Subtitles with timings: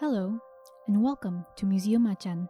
[0.00, 0.40] Hello,
[0.86, 2.48] and welcome to Museum MACAN.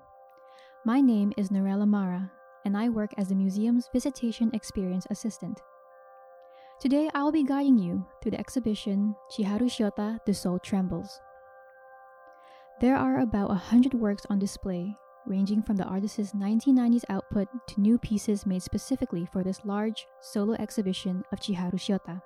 [0.84, 2.30] My name is Norella Mara,
[2.64, 5.60] and I work as the museum's Visitation Experience Assistant.
[6.80, 11.18] Today, I will be guiding you through the exhibition Chiharu Shiota The Soul Trembles.
[12.80, 14.94] There are about 100 works on display,
[15.26, 20.54] ranging from the artist's 1990s output to new pieces made specifically for this large solo
[20.60, 22.22] exhibition of Chiharu Shiota.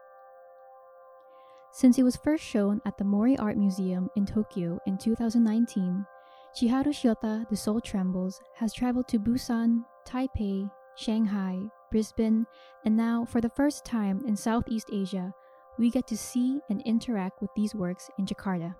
[1.74, 6.06] Since it was first shown at the Mori Art Museum in Tokyo in 2019,
[6.54, 11.58] Chiharu Shiota The Soul Trembles has traveled to Busan, Taipei, Shanghai,
[11.90, 12.46] Brisbane,
[12.84, 15.34] and now, for the first time in Southeast Asia,
[15.76, 18.76] we get to see and interact with these works in Jakarta.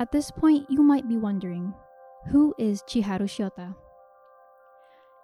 [0.00, 1.74] At this point, you might be wondering
[2.32, 3.76] who is Chiharu Shiota?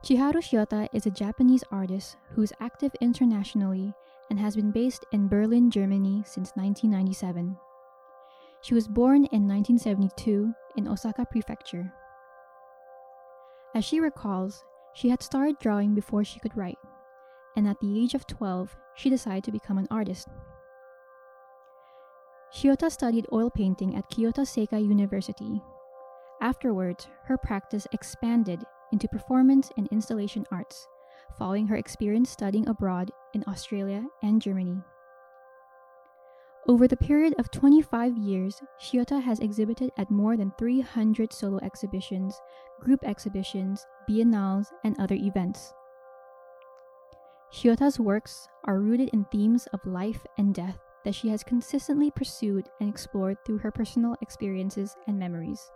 [0.05, 3.93] Chiharu Shiota is a Japanese artist who is active internationally
[4.33, 7.55] and has been based in Berlin, Germany since 1997.
[8.63, 11.93] She was born in 1972 in Osaka Prefecture.
[13.75, 16.79] As she recalls, she had started drawing before she could write,
[17.59, 20.29] and at the age of 12, she decided to become an artist.
[22.55, 25.61] Shiota studied oil painting at Kyoto Seika University.
[26.41, 30.89] Afterwards, her practice expanded into performance and installation arts,
[31.39, 34.83] following her experience studying abroad in Australia and Germany.
[36.69, 42.41] Over the period of 25 years, Shiota has exhibited at more than 300 solo exhibitions,
[42.81, 45.73] group exhibitions, biennales, and other events.
[47.53, 52.69] Shiota's works are rooted in themes of life and death that she has consistently pursued
[52.81, 55.71] and explored through her personal experiences and memories.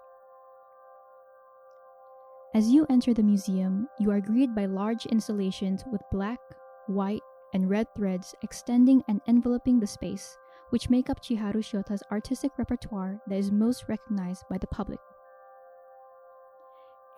[2.56, 6.40] As you enter the museum, you are greeted by large installations with black,
[6.86, 7.20] white,
[7.52, 10.38] and red threads extending and enveloping the space,
[10.70, 15.00] which make up Chiharu Shiota's artistic repertoire that is most recognized by the public.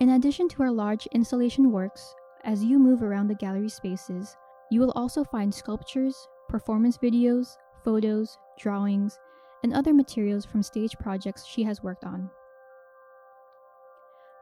[0.00, 4.36] In addition to her large installation works, as you move around the gallery spaces,
[4.72, 6.16] you will also find sculptures,
[6.48, 9.16] performance videos, photos, drawings,
[9.62, 12.28] and other materials from stage projects she has worked on.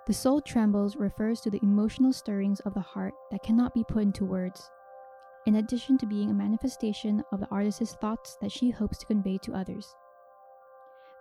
[0.06, 4.04] The soul trembles refers to the emotional stirrings of the heart that cannot be put
[4.04, 4.70] into words,
[5.46, 9.36] in addition to being a manifestation of the artist's thoughts that she hopes to convey
[9.38, 9.96] to others.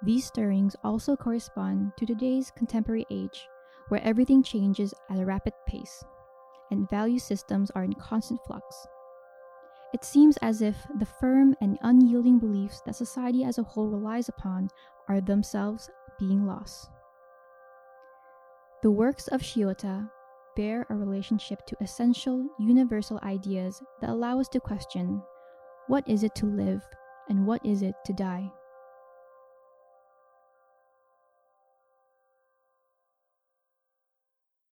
[0.04, 3.48] These stirrings also correspond to today's contemporary age,
[3.90, 6.04] where everything changes at a rapid pace,
[6.70, 8.88] and value systems are in constant flux.
[9.96, 14.30] It seems as if the firm and unyielding beliefs that society as a whole relies
[14.30, 14.70] upon
[15.08, 16.92] are themselves being lost.
[18.86, 20.08] The works of Shiota
[20.56, 25.24] bear a relationship to essential, universal ideas that allow us to question
[25.88, 26.84] what is it to live
[27.28, 28.48] and what is it to die?